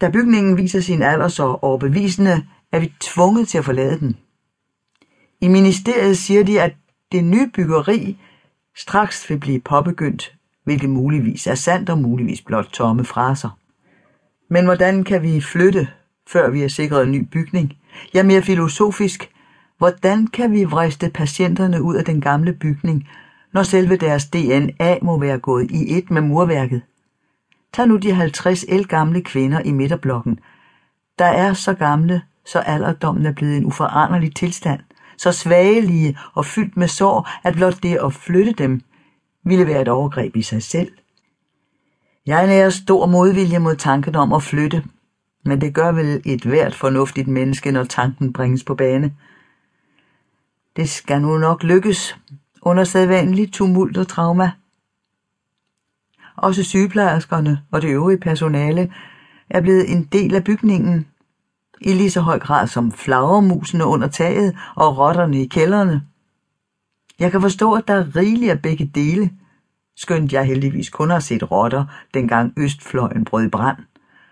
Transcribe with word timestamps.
Da 0.00 0.10
bygningen 0.10 0.56
viser 0.56 0.80
sin 0.80 1.02
alder 1.02 1.28
så 1.28 1.58
overbevisende, 1.62 2.46
er 2.72 2.80
vi 2.80 2.92
tvunget 3.00 3.48
til 3.48 3.58
at 3.58 3.64
forlade 3.64 4.00
den. 4.00 4.16
I 5.40 5.48
ministeriet 5.48 6.18
siger 6.18 6.44
de, 6.44 6.62
at 6.62 6.74
det 7.12 7.24
nye 7.24 7.50
byggeri 7.54 8.18
straks 8.76 9.30
vil 9.30 9.38
blive 9.38 9.60
påbegyndt, 9.60 10.34
hvilket 10.64 10.90
muligvis 10.90 11.46
er 11.46 11.54
sandt 11.54 11.90
og 11.90 11.98
muligvis 11.98 12.42
blot 12.42 12.64
tomme 12.64 13.04
fraser. 13.04 13.58
Men 14.50 14.64
hvordan 14.64 15.04
kan 15.04 15.22
vi 15.22 15.40
flytte, 15.40 15.88
før 16.28 16.50
vi 16.50 16.60
har 16.60 16.68
sikret 16.68 17.02
en 17.02 17.12
ny 17.12 17.28
bygning? 17.32 17.72
Ja, 18.14 18.22
mere 18.22 18.42
filosofisk, 18.42 19.30
hvordan 19.78 20.26
kan 20.26 20.52
vi 20.52 20.64
vriste 20.64 21.10
patienterne 21.10 21.82
ud 21.82 21.94
af 21.94 22.04
den 22.04 22.20
gamle 22.20 22.52
bygning, 22.52 23.08
når 23.52 23.62
selve 23.62 23.96
deres 23.96 24.26
DNA 24.26 24.98
må 25.02 25.18
være 25.18 25.38
gået 25.38 25.70
i 25.70 25.98
et 25.98 26.10
med 26.10 26.22
murværket? 26.22 26.82
Tag 27.74 27.88
nu 27.88 27.96
de 27.96 28.12
50 28.12 28.64
gamle 28.88 29.22
kvinder 29.22 29.60
i 29.60 29.72
midterblokken, 29.72 30.38
der 31.18 31.24
er 31.24 31.52
så 31.52 31.74
gamle, 31.74 32.22
så 32.46 32.58
alderdommen 32.58 33.26
er 33.26 33.32
blevet 33.32 33.56
en 33.56 33.64
uforanderlig 33.64 34.34
tilstand, 34.34 34.80
så 35.18 35.32
svagelige 35.32 36.18
og 36.34 36.46
fyldt 36.46 36.76
med 36.76 36.88
sår, 36.88 37.28
at 37.44 37.54
blot 37.54 37.82
det 37.82 37.98
at 38.04 38.12
flytte 38.12 38.52
dem 38.52 38.80
ville 39.44 39.66
være 39.66 39.82
et 39.82 39.88
overgreb 39.88 40.36
i 40.36 40.42
sig 40.42 40.62
selv. 40.62 40.92
Jeg 42.26 42.46
nærer 42.46 42.70
stor 42.70 43.06
modvilje 43.06 43.58
mod 43.58 43.76
tanken 43.76 44.16
om 44.16 44.32
at 44.32 44.42
flytte, 44.42 44.84
men 45.44 45.60
det 45.60 45.74
gør 45.74 45.92
vel 45.92 46.22
et 46.24 46.42
hvert 46.44 46.74
fornuftigt 46.74 47.28
menneske, 47.28 47.70
når 47.70 47.84
tanken 47.84 48.32
bringes 48.32 48.64
på 48.64 48.74
bane. 48.74 49.14
Det 50.76 50.88
skal 50.88 51.22
nu 51.22 51.38
nok 51.38 51.62
lykkes 51.62 52.16
under 52.62 52.84
sædvanlig 52.84 53.52
tumult 53.52 53.96
og 53.96 54.08
trauma. 54.08 54.50
Også 56.44 56.64
sygeplejerskerne 56.64 57.60
og 57.70 57.82
det 57.82 57.88
øvrige 57.88 58.18
personale 58.18 58.92
er 59.50 59.60
blevet 59.60 59.92
en 59.92 60.04
del 60.04 60.34
af 60.34 60.44
bygningen, 60.44 61.06
i 61.80 61.92
lige 61.92 62.10
så 62.10 62.20
høj 62.20 62.38
grad 62.38 62.66
som 62.66 62.92
flagermusene 62.92 63.84
under 63.84 64.08
taget 64.08 64.56
og 64.74 64.98
rotterne 64.98 65.42
i 65.42 65.46
kælderne. 65.46 66.02
Jeg 67.18 67.30
kan 67.30 67.40
forstå, 67.40 67.72
at 67.72 67.88
der 67.88 67.94
er 67.94 68.16
rigeligt 68.16 68.50
af 68.50 68.62
begge 68.62 68.90
dele, 68.94 69.30
skønt 69.96 70.32
jeg 70.32 70.44
heldigvis 70.44 70.90
kun 70.90 71.10
har 71.10 71.18
set 71.18 71.50
rotter, 71.50 71.84
dengang 72.14 72.52
Østfløjen 72.56 73.24
brød 73.24 73.50
brand, 73.50 73.78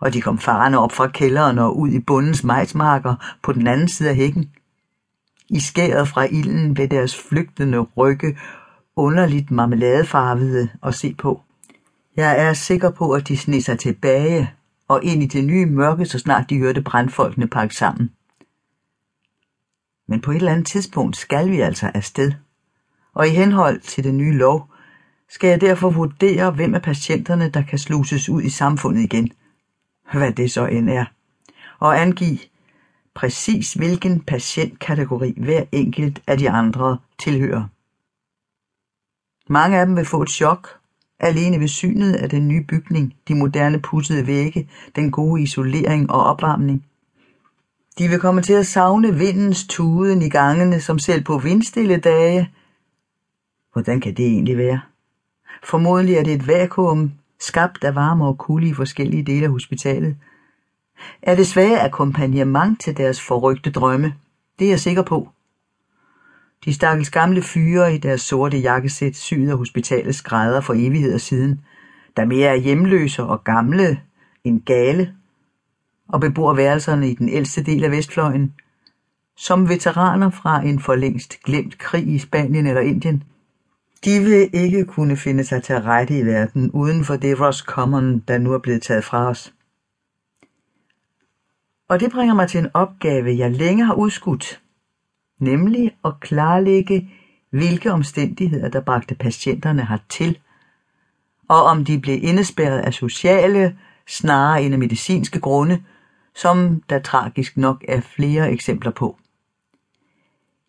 og 0.00 0.12
de 0.14 0.20
kom 0.20 0.38
farne 0.38 0.78
op 0.78 0.92
fra 0.92 1.08
kælderen 1.08 1.58
og 1.58 1.78
ud 1.78 1.88
i 1.88 2.00
bundens 2.00 2.44
majsmarker 2.44 3.38
på 3.42 3.52
den 3.52 3.66
anden 3.66 3.88
side 3.88 4.08
af 4.08 4.16
hækken. 4.16 4.50
I 5.50 5.60
skæret 5.60 6.08
fra 6.08 6.24
ilden 6.24 6.76
ved 6.76 6.88
deres 6.88 7.22
flygtende 7.28 7.78
rygge 7.78 8.38
underligt 8.96 9.50
marmeladefarvede 9.50 10.68
at 10.82 10.94
se 10.94 11.14
på. 11.14 11.42
Jeg 12.18 12.40
er 12.40 12.52
sikker 12.52 12.90
på, 12.90 13.12
at 13.12 13.28
de 13.28 13.36
sned 13.36 13.60
sig 13.60 13.78
tilbage 13.78 14.54
og 14.88 15.04
ind 15.04 15.22
i 15.22 15.26
det 15.26 15.44
nye 15.44 15.66
mørke, 15.66 16.06
så 16.06 16.18
snart 16.18 16.50
de 16.50 16.58
hørte 16.58 16.82
brandfolkene 16.82 17.48
pakke 17.48 17.74
sammen. 17.74 18.10
Men 20.08 20.20
på 20.20 20.30
et 20.30 20.36
eller 20.36 20.52
andet 20.52 20.66
tidspunkt 20.66 21.16
skal 21.16 21.50
vi 21.50 21.60
altså 21.60 21.90
afsted. 21.94 22.32
Og 23.14 23.28
i 23.28 23.30
henhold 23.30 23.80
til 23.80 24.04
den 24.04 24.16
nye 24.16 24.32
lov, 24.32 24.70
skal 25.28 25.50
jeg 25.50 25.60
derfor 25.60 25.90
vurdere, 25.90 26.50
hvem 26.50 26.74
af 26.74 26.82
patienterne, 26.82 27.50
der 27.50 27.62
kan 27.62 27.78
sluses 27.78 28.28
ud 28.28 28.42
i 28.42 28.50
samfundet 28.50 29.02
igen. 29.02 29.32
Hvad 30.12 30.32
det 30.32 30.50
så 30.50 30.66
end 30.66 30.90
er. 30.90 31.04
Og 31.78 32.00
angive 32.00 32.38
præcis 33.14 33.72
hvilken 33.72 34.20
patientkategori 34.20 35.34
hver 35.36 35.64
enkelt 35.72 36.22
af 36.26 36.38
de 36.38 36.50
andre 36.50 36.98
tilhører. 37.18 37.64
Mange 39.48 39.78
af 39.80 39.86
dem 39.86 39.96
vil 39.96 40.04
få 40.04 40.22
et 40.22 40.30
chok, 40.30 40.77
alene 41.20 41.60
ved 41.60 41.68
synet 41.68 42.12
af 42.12 42.30
den 42.30 42.48
nye 42.48 42.64
bygning, 42.64 43.14
de 43.28 43.34
moderne 43.34 43.80
pudsede 43.80 44.26
vægge, 44.26 44.68
den 44.96 45.10
gode 45.10 45.42
isolering 45.42 46.10
og 46.10 46.24
opvarmning. 46.24 46.84
De 47.98 48.08
vil 48.08 48.18
komme 48.18 48.42
til 48.42 48.52
at 48.52 48.66
savne 48.66 49.14
vindens 49.14 49.66
tuden 49.66 50.22
i 50.22 50.28
gangene, 50.28 50.80
som 50.80 50.98
selv 50.98 51.24
på 51.24 51.38
vindstille 51.38 51.96
dage. 51.96 52.50
Hvordan 53.72 54.00
kan 54.00 54.14
det 54.14 54.26
egentlig 54.26 54.58
være? 54.58 54.80
Formodentlig 55.64 56.16
er 56.16 56.22
det 56.22 56.34
et 56.34 56.46
vakuum, 56.46 57.12
skabt 57.40 57.84
af 57.84 57.94
varme 57.94 58.26
og 58.26 58.38
kulde 58.38 58.68
i 58.68 58.74
forskellige 58.74 59.22
dele 59.22 59.44
af 59.44 59.50
hospitalet. 59.50 60.16
Er 61.22 61.34
det 61.34 61.46
svage 61.46 61.80
akkompagnement 61.80 62.80
til 62.80 62.96
deres 62.96 63.20
forrygte 63.20 63.70
drømme? 63.70 64.14
Det 64.58 64.64
er 64.64 64.70
jeg 64.70 64.80
sikker 64.80 65.02
på. 65.02 65.28
De 66.64 66.74
stakkels 66.74 67.10
gamle 67.10 67.42
fyre 67.42 67.94
i 67.94 67.98
deres 67.98 68.20
sorte 68.20 68.58
jakkesæt 68.58 69.16
syet 69.16 69.50
af 69.50 69.58
hospitalets 69.58 70.18
skrædder 70.18 70.60
for 70.60 70.74
evigheder 70.76 71.18
siden, 71.18 71.60
der 72.16 72.24
mere 72.24 72.48
er 72.48 72.56
hjemløse 72.56 73.22
og 73.22 73.44
gamle 73.44 74.00
end 74.44 74.62
gale, 74.62 75.14
og 76.08 76.20
bebor 76.20 76.54
værelserne 76.54 77.10
i 77.10 77.14
den 77.14 77.28
ældste 77.28 77.62
del 77.62 77.84
af 77.84 77.90
Vestfløjen, 77.90 78.54
som 79.36 79.68
veteraner 79.68 80.30
fra 80.30 80.62
en 80.62 80.80
for 80.80 80.94
længst 80.94 81.42
glemt 81.42 81.78
krig 81.78 82.08
i 82.08 82.18
Spanien 82.18 82.66
eller 82.66 82.80
Indien. 82.80 83.22
De 84.04 84.20
vil 84.20 84.50
ikke 84.52 84.84
kunne 84.84 85.16
finde 85.16 85.44
sig 85.44 85.62
til 85.62 85.74
rette 85.80 86.18
i 86.18 86.26
verden 86.26 86.70
uden 86.70 87.04
for 87.04 87.16
det 87.16 87.40
Ross 87.40 87.58
Common, 87.58 88.18
der 88.18 88.38
nu 88.38 88.52
er 88.52 88.58
blevet 88.58 88.82
taget 88.82 89.04
fra 89.04 89.28
os. 89.28 89.54
Og 91.88 92.00
det 92.00 92.12
bringer 92.12 92.34
mig 92.34 92.48
til 92.48 92.60
en 92.60 92.70
opgave, 92.74 93.38
jeg 93.38 93.50
længe 93.50 93.84
har 93.84 93.94
udskudt, 93.94 94.60
nemlig 95.38 95.96
at 96.04 96.20
klarlægge, 96.20 97.10
hvilke 97.50 97.92
omstændigheder, 97.92 98.68
der 98.68 98.80
bragte 98.80 99.14
patienterne 99.14 99.86
hertil, 99.86 100.38
og 101.48 101.62
om 101.62 101.84
de 101.84 102.00
blev 102.00 102.18
indespærret 102.22 102.78
af 102.78 102.94
sociale, 102.94 103.78
snarere 104.06 104.62
end 104.62 104.74
af 104.74 104.78
medicinske 104.78 105.40
grunde, 105.40 105.82
som 106.34 106.82
der 106.90 106.98
tragisk 106.98 107.56
nok 107.56 107.84
er 107.88 108.00
flere 108.00 108.52
eksempler 108.52 108.90
på. 108.90 109.18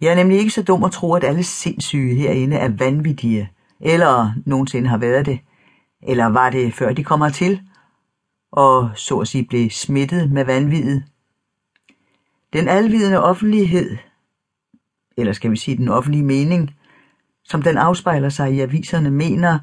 Jeg 0.02 0.12
er 0.12 0.16
nemlig 0.16 0.40
ikke 0.40 0.52
så 0.52 0.64
dum 0.64 0.84
at 0.84 0.92
tro, 0.92 1.14
at 1.14 1.24
alle 1.24 1.44
sindssyge 1.44 2.16
herinde 2.16 2.56
er 2.56 2.70
vanvittige, 2.70 3.52
eller 3.80 4.32
nogensinde 4.46 4.90
har 4.90 4.98
været 4.98 5.26
det, 5.26 5.40
eller 6.04 6.26
var 6.26 6.50
det 6.50 6.74
før 6.74 6.94
de 6.94 7.04
kommer 7.04 7.30
til, 7.30 7.62
og 8.52 8.90
så 8.96 9.18
at 9.20 9.28
sige 9.28 9.46
blev 9.46 9.70
smittet 9.70 10.32
med 10.32 10.46
vanvidet. 10.46 11.04
Den 12.54 12.68
alvidende 12.68 13.24
offentlighed 13.24 13.98
eller 15.20 15.34
skal 15.34 15.52
vi 15.52 15.58
sige 15.58 15.78
den 15.78 15.88
offentlige 15.88 16.24
mening, 16.24 16.76
som 17.44 17.62
den 17.62 17.78
afspejler 17.78 18.30
sig 18.30 18.54
i 18.54 18.60
aviserne, 18.60 19.12
mener, 19.12 19.60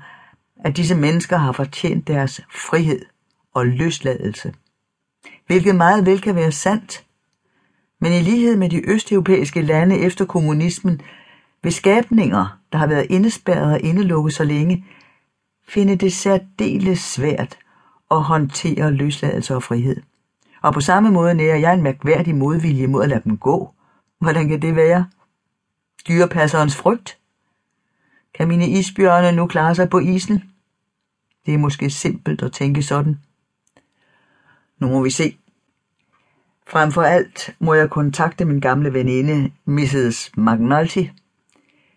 at 0.64 0.76
disse 0.76 0.94
mennesker 0.94 1.36
har 1.36 1.52
fortjent 1.52 2.08
deres 2.08 2.40
frihed 2.50 3.00
og 3.54 3.66
løsladelse. 3.66 4.54
Hvilket 5.46 5.74
meget 5.74 6.06
vel 6.06 6.20
kan 6.20 6.34
være 6.34 6.52
sandt, 6.52 7.04
men 8.00 8.12
i 8.12 8.20
lighed 8.20 8.56
med 8.56 8.70
de 8.70 8.90
østeuropæiske 8.90 9.62
lande 9.62 9.98
efter 9.98 10.24
kommunismen, 10.24 11.00
vil 11.62 11.72
skabninger, 11.72 12.58
der 12.72 12.78
har 12.78 12.86
været 12.86 13.06
indespærret 13.10 13.72
og 13.72 13.80
indelukket 13.80 14.34
så 14.34 14.44
længe, 14.44 14.84
finde 15.68 15.96
det 15.96 16.12
særdeles 16.12 16.98
svært 17.00 17.58
at 18.10 18.22
håndtere 18.22 18.90
løsladelse 18.90 19.54
og 19.54 19.62
frihed. 19.62 19.96
Og 20.62 20.74
på 20.74 20.80
samme 20.80 21.10
måde 21.10 21.34
nærer 21.34 21.56
jeg 21.56 21.74
en 21.74 21.82
mærkværdig 21.82 22.34
modvilje 22.34 22.86
mod 22.86 23.02
at 23.02 23.08
lade 23.08 23.20
dem 23.24 23.36
gå. 23.38 23.70
Hvordan 24.20 24.48
kan 24.48 24.62
det 24.62 24.76
være? 24.76 25.06
Dyrepasserens 26.08 26.76
frygt? 26.76 27.18
Kan 28.34 28.48
mine 28.48 28.68
isbjørne 28.68 29.32
nu 29.32 29.46
klare 29.46 29.74
sig 29.74 29.90
på 29.90 29.98
isen? 29.98 30.42
Det 31.46 31.54
er 31.54 31.58
måske 31.58 31.90
simpelt 31.90 32.42
at 32.42 32.52
tænke 32.52 32.82
sådan. 32.82 33.20
Nu 34.78 34.88
må 34.88 35.02
vi 35.02 35.10
se. 35.10 35.36
Frem 36.68 36.92
for 36.92 37.02
alt 37.02 37.56
må 37.58 37.74
jeg 37.74 37.90
kontakte 37.90 38.44
min 38.44 38.60
gamle 38.60 38.92
veninde, 38.92 39.52
Mrs. 39.64 40.30
McNulty, 40.36 41.04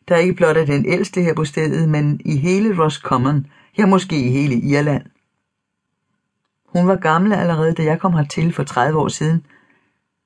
der 0.07 0.15
ikke 0.15 0.33
blot 0.33 0.57
er 0.57 0.65
den 0.65 0.85
ældste 0.85 1.21
her 1.21 1.33
på 1.33 1.45
stedet, 1.45 1.89
men 1.89 2.21
i 2.25 2.37
hele 2.37 2.83
Roscommon, 2.83 3.47
ja 3.77 3.85
måske 3.85 4.25
i 4.25 4.29
hele 4.29 4.55
Irland. 4.55 5.05
Hun 6.65 6.87
var 6.87 6.95
gammel 6.95 7.33
allerede, 7.33 7.73
da 7.73 7.83
jeg 7.83 7.99
kom 7.99 8.13
hertil 8.13 8.53
for 8.53 8.63
30 8.63 8.99
år 8.99 9.07
siden, 9.07 9.45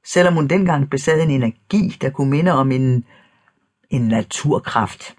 selvom 0.05 0.33
hun 0.33 0.47
dengang 0.47 0.89
besad 0.89 1.21
en 1.21 1.31
energi, 1.31 1.97
der 2.01 2.09
kunne 2.09 2.29
minde 2.29 2.51
om 2.51 2.71
en 2.71 3.05
en 3.93 4.07
naturkraft. 4.07 5.15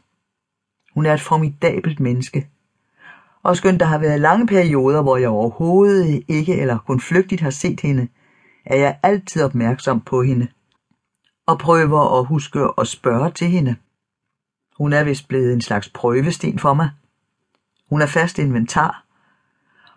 Hun 0.94 1.06
er 1.06 1.14
et 1.14 1.20
formidabelt 1.20 2.00
menneske. 2.00 2.48
Og 3.42 3.56
skønt 3.56 3.80
der 3.80 3.86
har 3.86 3.98
været 3.98 4.20
lange 4.20 4.46
perioder, 4.46 5.02
hvor 5.02 5.16
jeg 5.16 5.28
overhovedet 5.28 6.24
ikke 6.28 6.60
eller 6.60 6.78
kun 6.78 7.00
flygtigt 7.00 7.40
har 7.40 7.50
set 7.50 7.80
hende, 7.80 8.08
er 8.66 8.76
jeg 8.76 8.98
altid 9.02 9.42
opmærksom 9.42 10.00
på 10.00 10.22
hende 10.22 10.48
og 11.46 11.58
prøver 11.58 12.18
at 12.18 12.26
huske 12.26 12.60
at 12.78 12.86
spørge 12.86 13.30
til 13.30 13.48
hende. 13.48 13.76
Hun 14.78 14.92
er 14.92 15.04
vist 15.04 15.28
blevet 15.28 15.52
en 15.52 15.60
slags 15.60 15.88
prøvesten 15.88 16.58
for 16.58 16.74
mig. 16.74 16.90
Hun 17.90 18.02
er 18.02 18.06
fast 18.06 18.38
inventar 18.38 19.04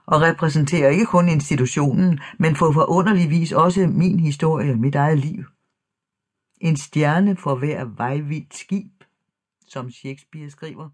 og 0.05 0.21
repræsenterer 0.21 0.89
ikke 0.89 1.05
kun 1.05 1.29
institutionen, 1.29 2.19
men 2.39 2.55
på 2.55 2.71
forunderlig 2.71 3.29
vis 3.29 3.51
også 3.51 3.87
min 3.87 4.19
historie, 4.19 4.75
mit 4.75 4.95
eget 4.95 5.19
liv. 5.19 5.43
En 6.59 6.77
stjerne 6.77 7.37
for 7.37 7.55
hver 7.55 7.85
vejvidt 7.85 8.55
skib, 8.55 9.03
som 9.65 9.91
Shakespeare 9.91 10.49
skriver. 10.49 10.89